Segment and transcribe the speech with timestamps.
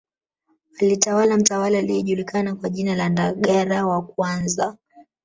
[0.81, 4.77] Alitawala mtawala aliyejulikana kwa jina la Ndagara wa kwanza